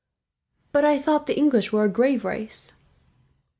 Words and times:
"But 0.71 0.83
I 0.83 0.97
thought 0.99 1.27
the 1.27 1.37
English 1.37 1.71
were 1.71 1.83
a 1.83 1.87
grave 1.87 2.25
race." 2.25 2.73